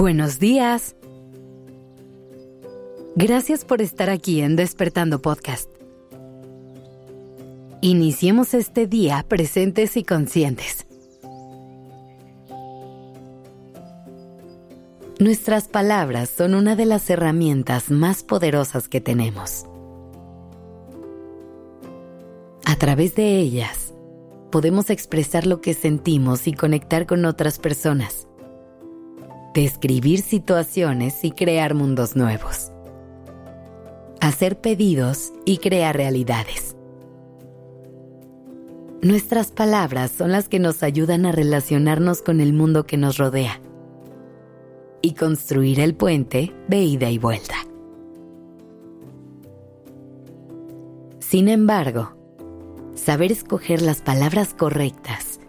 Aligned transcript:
Buenos 0.00 0.38
días. 0.38 0.96
Gracias 3.16 3.66
por 3.66 3.82
estar 3.82 4.08
aquí 4.08 4.40
en 4.40 4.56
Despertando 4.56 5.20
Podcast. 5.20 5.70
Iniciemos 7.82 8.54
este 8.54 8.86
día 8.86 9.22
presentes 9.28 9.98
y 9.98 10.04
conscientes. 10.04 10.86
Nuestras 15.18 15.68
palabras 15.68 16.30
son 16.30 16.54
una 16.54 16.76
de 16.76 16.86
las 16.86 17.10
herramientas 17.10 17.90
más 17.90 18.22
poderosas 18.22 18.88
que 18.88 19.02
tenemos. 19.02 19.66
A 22.64 22.74
través 22.76 23.16
de 23.16 23.38
ellas, 23.38 23.92
podemos 24.50 24.88
expresar 24.88 25.46
lo 25.46 25.60
que 25.60 25.74
sentimos 25.74 26.46
y 26.46 26.54
conectar 26.54 27.04
con 27.04 27.26
otras 27.26 27.58
personas 27.58 28.29
describir 29.54 30.22
situaciones 30.22 31.24
y 31.24 31.32
crear 31.32 31.74
mundos 31.74 32.14
nuevos, 32.14 32.70
hacer 34.20 34.60
pedidos 34.60 35.32
y 35.44 35.58
crear 35.58 35.96
realidades. 35.96 36.76
Nuestras 39.02 39.50
palabras 39.50 40.10
son 40.10 40.30
las 40.30 40.48
que 40.48 40.58
nos 40.58 40.82
ayudan 40.82 41.26
a 41.26 41.32
relacionarnos 41.32 42.22
con 42.22 42.40
el 42.40 42.52
mundo 42.52 42.86
que 42.86 42.96
nos 42.96 43.16
rodea 43.16 43.60
y 45.02 45.14
construir 45.14 45.80
el 45.80 45.94
puente 45.94 46.54
de 46.68 46.82
ida 46.82 47.10
y 47.10 47.18
vuelta. 47.18 47.54
Sin 51.18 51.48
embargo, 51.48 52.14
saber 52.94 53.32
escoger 53.32 53.82
las 53.82 54.02
palabras 54.02 54.52
correctas 54.52 55.40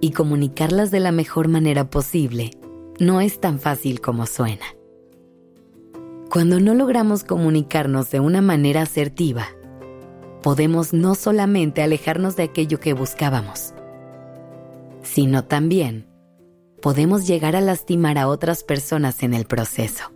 y 0.00 0.10
comunicarlas 0.10 0.90
de 0.90 1.00
la 1.00 1.12
mejor 1.12 1.48
manera 1.48 1.88
posible 1.88 2.50
no 2.98 3.20
es 3.20 3.40
tan 3.40 3.58
fácil 3.58 4.00
como 4.00 4.26
suena. 4.26 4.64
Cuando 6.30 6.60
no 6.60 6.74
logramos 6.74 7.24
comunicarnos 7.24 8.10
de 8.10 8.20
una 8.20 8.42
manera 8.42 8.82
asertiva, 8.82 9.48
podemos 10.42 10.92
no 10.92 11.14
solamente 11.14 11.82
alejarnos 11.82 12.36
de 12.36 12.44
aquello 12.44 12.80
que 12.80 12.92
buscábamos, 12.92 13.74
sino 15.02 15.44
también 15.44 16.06
podemos 16.82 17.26
llegar 17.26 17.56
a 17.56 17.60
lastimar 17.60 18.18
a 18.18 18.28
otras 18.28 18.64
personas 18.64 19.22
en 19.22 19.34
el 19.34 19.44
proceso. 19.46 20.10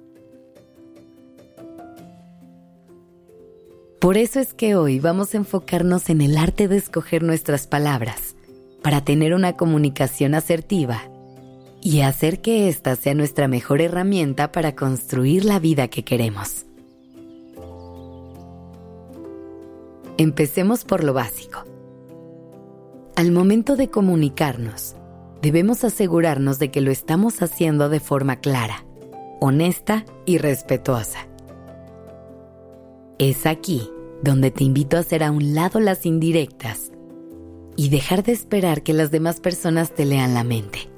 Por 4.00 4.16
eso 4.16 4.40
es 4.40 4.54
que 4.54 4.76
hoy 4.76 4.98
vamos 4.98 5.34
a 5.34 5.38
enfocarnos 5.38 6.08
en 6.08 6.22
el 6.22 6.38
arte 6.38 6.68
de 6.68 6.76
escoger 6.76 7.22
nuestras 7.22 7.66
palabras 7.66 8.34
para 8.82 9.04
tener 9.04 9.34
una 9.34 9.56
comunicación 9.56 10.34
asertiva 10.34 11.02
y 11.82 12.00
hacer 12.00 12.40
que 12.40 12.68
esta 12.68 12.96
sea 12.96 13.14
nuestra 13.14 13.48
mejor 13.48 13.80
herramienta 13.80 14.52
para 14.52 14.74
construir 14.74 15.44
la 15.44 15.58
vida 15.58 15.88
que 15.88 16.04
queremos. 16.04 16.66
Empecemos 20.18 20.84
por 20.84 21.02
lo 21.02 21.14
básico. 21.14 21.64
Al 23.16 23.32
momento 23.32 23.76
de 23.76 23.88
comunicarnos, 23.88 24.94
debemos 25.40 25.84
asegurarnos 25.84 26.58
de 26.58 26.70
que 26.70 26.82
lo 26.82 26.90
estamos 26.90 27.40
haciendo 27.40 27.88
de 27.88 28.00
forma 28.00 28.36
clara, 28.36 28.84
honesta 29.40 30.04
y 30.26 30.36
respetuosa. 30.36 31.26
Es 33.18 33.46
aquí 33.46 33.88
donde 34.22 34.50
te 34.50 34.64
invito 34.64 34.96
a 34.98 35.00
hacer 35.00 35.22
a 35.22 35.30
un 35.30 35.54
lado 35.54 35.80
las 35.80 36.04
indirectas 36.04 36.92
y 37.76 37.88
dejar 37.88 38.22
de 38.22 38.32
esperar 38.32 38.82
que 38.82 38.92
las 38.92 39.10
demás 39.10 39.40
personas 39.40 39.94
te 39.94 40.04
lean 40.04 40.34
la 40.34 40.44
mente. 40.44 40.89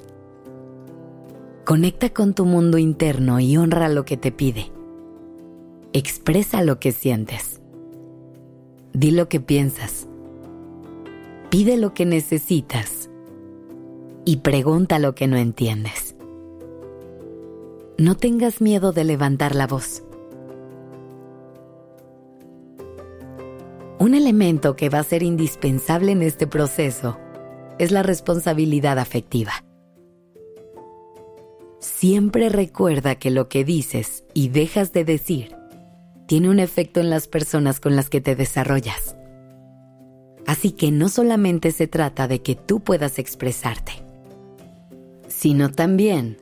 Conecta 1.65 2.11
con 2.11 2.34
tu 2.34 2.45
mundo 2.45 2.77
interno 2.77 3.39
y 3.39 3.56
honra 3.56 3.89
lo 3.89 4.05
que 4.05 4.17
te 4.17 4.33
pide. 4.33 4.73
Expresa 5.93 6.65
lo 6.65 6.81
que 6.81 6.91
sientes. 6.91 7.61
Di 8.93 9.12
lo 9.12 9.28
que 9.28 9.39
piensas. 9.39 10.09
Pide 11.51 11.77
lo 11.77 11.95
que 11.95 12.05
necesitas. 12.05 13.11
Y 14.25 14.39
pregunta 14.39 14.99
lo 14.99 15.15
que 15.15 15.28
no 15.28 15.37
entiendes. 15.37 16.17
No 17.97 18.17
tengas 18.17 18.61
miedo 18.61 18.91
de 18.91 19.05
levantar 19.05 19.55
la 19.55 19.69
voz. 19.69 20.03
Un 24.01 24.15
elemento 24.15 24.75
que 24.75 24.89
va 24.89 24.99
a 24.99 25.05
ser 25.05 25.22
indispensable 25.22 26.11
en 26.11 26.22
este 26.22 26.49
proceso 26.49 27.19
es 27.78 27.93
la 27.93 28.03
responsabilidad 28.03 28.99
afectiva. 28.99 29.53
Siempre 32.03 32.49
recuerda 32.49 33.15
que 33.15 33.31
lo 33.31 33.49
que 33.49 33.65
dices 33.65 34.25
y 34.35 34.49
dejas 34.49 34.93
de 34.93 35.05
decir 35.05 35.55
tiene 36.27 36.51
un 36.51 36.59
efecto 36.59 36.99
en 36.99 37.11
las 37.11 37.29
personas 37.29 37.79
con 37.79 37.95
las 37.95 38.11
que 38.11 38.21
te 38.21 38.35
desarrollas. 38.35 39.15
Así 40.45 40.73
que 40.73 40.91
no 40.91 41.09
solamente 41.09 41.71
se 41.71 41.87
trata 41.87 42.27
de 42.27 42.43
que 42.43 42.57
tú 42.57 42.81
puedas 42.81 43.21
expresarte, 43.21 43.93
sino 45.29 45.71
también 45.71 46.39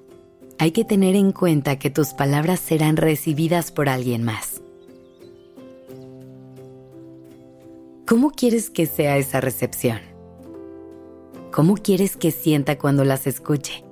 hay 0.59 0.71
que 0.71 0.87
tener 0.87 1.15
en 1.15 1.31
cuenta 1.31 1.79
que 1.79 1.91
tus 1.91 2.15
palabras 2.15 2.59
serán 2.59 2.97
recibidas 2.97 3.71
por 3.71 3.91
alguien 3.91 4.25
más. 4.25 4.63
¿Cómo 8.07 8.31
quieres 8.31 8.71
que 8.71 8.87
sea 8.87 9.19
esa 9.19 9.43
recepción? 9.43 10.01
¿Cómo 11.53 11.75
quieres 11.75 12.17
que 12.17 12.31
sienta 12.31 12.79
cuando 12.79 13.05
las 13.05 13.27
escuche? 13.27 13.85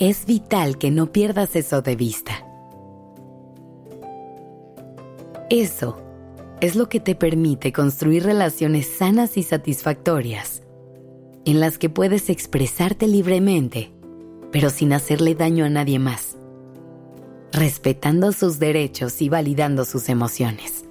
Es 0.00 0.24
vital 0.24 0.78
que 0.78 0.90
no 0.90 1.12
pierdas 1.12 1.54
eso 1.54 1.82
de 1.82 1.94
vista. 1.94 2.46
Eso 5.50 5.98
es 6.62 6.74
lo 6.74 6.88
que 6.88 7.00
te 7.00 7.14
permite 7.14 7.70
construir 7.70 8.24
relaciones 8.24 8.88
sanas 8.88 9.36
y 9.36 9.42
satisfactorias, 9.42 10.62
en 11.44 11.60
las 11.60 11.76
que 11.76 11.90
puedes 11.90 12.30
expresarte 12.30 13.06
libremente, 13.08 13.92
pero 14.50 14.70
sin 14.70 14.94
hacerle 14.94 15.34
daño 15.34 15.66
a 15.66 15.68
nadie 15.68 15.98
más, 15.98 16.36
respetando 17.52 18.32
sus 18.32 18.58
derechos 18.58 19.20
y 19.20 19.28
validando 19.28 19.84
sus 19.84 20.08
emociones. 20.08 20.86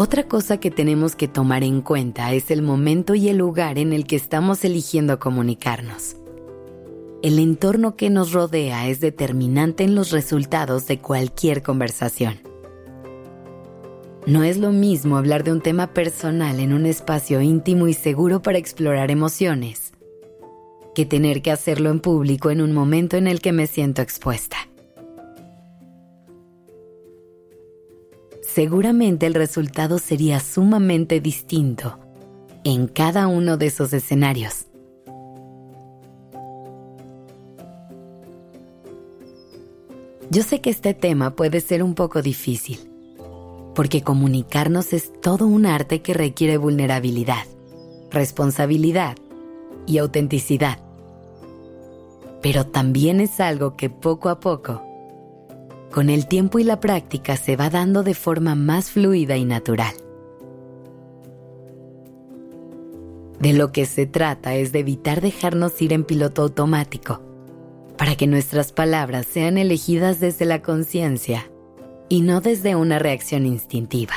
Otra 0.00 0.28
cosa 0.28 0.60
que 0.60 0.70
tenemos 0.70 1.16
que 1.16 1.26
tomar 1.26 1.64
en 1.64 1.80
cuenta 1.80 2.32
es 2.32 2.52
el 2.52 2.62
momento 2.62 3.16
y 3.16 3.30
el 3.30 3.38
lugar 3.38 3.78
en 3.78 3.92
el 3.92 4.06
que 4.06 4.14
estamos 4.14 4.64
eligiendo 4.64 5.18
comunicarnos. 5.18 6.14
El 7.20 7.40
entorno 7.40 7.96
que 7.96 8.08
nos 8.08 8.30
rodea 8.30 8.86
es 8.86 9.00
determinante 9.00 9.82
en 9.82 9.96
los 9.96 10.12
resultados 10.12 10.86
de 10.86 11.00
cualquier 11.00 11.64
conversación. 11.64 12.38
No 14.24 14.44
es 14.44 14.56
lo 14.56 14.70
mismo 14.70 15.16
hablar 15.16 15.42
de 15.42 15.50
un 15.50 15.62
tema 15.62 15.88
personal 15.88 16.60
en 16.60 16.74
un 16.74 16.86
espacio 16.86 17.40
íntimo 17.40 17.88
y 17.88 17.92
seguro 17.92 18.40
para 18.40 18.58
explorar 18.58 19.10
emociones 19.10 19.92
que 20.94 21.06
tener 21.06 21.42
que 21.42 21.50
hacerlo 21.50 21.90
en 21.90 21.98
público 21.98 22.52
en 22.52 22.60
un 22.60 22.72
momento 22.72 23.16
en 23.16 23.26
el 23.26 23.40
que 23.40 23.50
me 23.50 23.66
siento 23.66 24.00
expuesta. 24.00 24.58
Seguramente 28.58 29.26
el 29.26 29.34
resultado 29.34 30.00
sería 30.00 30.40
sumamente 30.40 31.20
distinto 31.20 31.96
en 32.64 32.88
cada 32.88 33.28
uno 33.28 33.56
de 33.56 33.66
esos 33.66 33.92
escenarios. 33.92 34.66
Yo 40.28 40.42
sé 40.42 40.60
que 40.60 40.70
este 40.70 40.92
tema 40.92 41.36
puede 41.36 41.60
ser 41.60 41.84
un 41.84 41.94
poco 41.94 42.20
difícil, 42.20 42.80
porque 43.76 44.02
comunicarnos 44.02 44.92
es 44.92 45.12
todo 45.20 45.46
un 45.46 45.64
arte 45.64 46.02
que 46.02 46.12
requiere 46.12 46.56
vulnerabilidad, 46.56 47.46
responsabilidad 48.10 49.14
y 49.86 49.98
autenticidad. 49.98 50.80
Pero 52.42 52.66
también 52.66 53.20
es 53.20 53.38
algo 53.38 53.76
que 53.76 53.88
poco 53.88 54.28
a 54.30 54.40
poco 54.40 54.87
con 55.92 56.10
el 56.10 56.26
tiempo 56.26 56.58
y 56.58 56.64
la 56.64 56.80
práctica 56.80 57.36
se 57.36 57.56
va 57.56 57.70
dando 57.70 58.02
de 58.02 58.14
forma 58.14 58.54
más 58.54 58.90
fluida 58.90 59.36
y 59.36 59.44
natural. 59.44 59.94
De 63.40 63.52
lo 63.52 63.72
que 63.72 63.86
se 63.86 64.06
trata 64.06 64.54
es 64.54 64.72
de 64.72 64.80
evitar 64.80 65.20
dejarnos 65.20 65.80
ir 65.80 65.92
en 65.92 66.04
piloto 66.04 66.42
automático, 66.42 67.22
para 67.96 68.16
que 68.16 68.26
nuestras 68.26 68.72
palabras 68.72 69.26
sean 69.26 69.58
elegidas 69.58 70.20
desde 70.20 70.44
la 70.44 70.60
conciencia 70.60 71.50
y 72.08 72.20
no 72.22 72.40
desde 72.40 72.74
una 72.74 72.98
reacción 72.98 73.46
instintiva. 73.46 74.14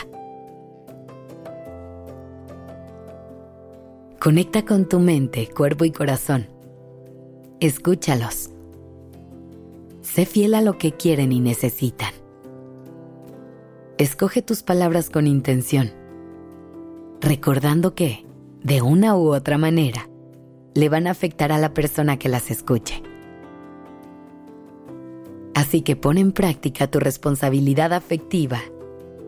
Conecta 4.20 4.66
con 4.66 4.88
tu 4.88 5.00
mente, 5.00 5.48
cuerpo 5.48 5.84
y 5.86 5.92
corazón. 5.92 6.48
Escúchalos 7.60 8.51
Sé 10.14 10.26
fiel 10.26 10.56
a 10.56 10.62
lo 10.62 10.78
que 10.78 10.92
quieren 10.92 11.32
y 11.32 11.40
necesitan. 11.40 12.14
Escoge 13.98 14.42
tus 14.42 14.62
palabras 14.62 15.10
con 15.10 15.26
intención, 15.26 15.94
recordando 17.22 17.96
que 17.96 18.26
de 18.62 18.82
una 18.82 19.16
u 19.16 19.34
otra 19.34 19.58
manera, 19.58 20.10
le 20.74 20.90
van 20.90 21.08
a 21.08 21.12
afectar 21.12 21.54
a 21.54 21.58
la 21.58 21.74
persona 21.74 22.20
que 22.20 22.28
las 22.28 22.52
escuche. 22.52 23.02
Así 25.56 25.82
que 25.82 25.96
pon 25.96 26.18
en 26.18 26.34
práctica 26.34 26.88
tu 26.88 27.00
responsabilidad 27.00 27.94
afectiva 27.94 28.60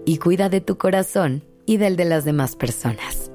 y 0.05 0.17
cuida 0.17 0.49
de 0.49 0.59
tu 0.59 0.77
corazón 0.77 1.45
y 1.65 1.77
del 1.77 1.95
de 1.95 2.03
las 2.03 2.25
demás 2.25 2.57
personas. 2.57 3.31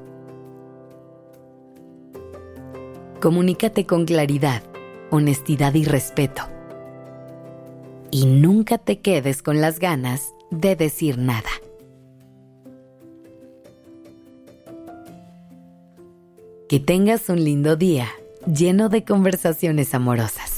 Comunícate 3.22 3.86
con 3.86 4.04
claridad, 4.04 4.62
honestidad 5.10 5.72
y 5.72 5.84
respeto. 5.86 6.57
Y 8.10 8.26
nunca 8.26 8.78
te 8.78 9.00
quedes 9.00 9.42
con 9.42 9.60
las 9.60 9.78
ganas 9.78 10.34
de 10.50 10.76
decir 10.76 11.18
nada. 11.18 11.50
Que 16.68 16.80
tengas 16.80 17.28
un 17.28 17.44
lindo 17.44 17.76
día 17.76 18.08
lleno 18.46 18.88
de 18.88 19.04
conversaciones 19.04 19.94
amorosas. 19.94 20.57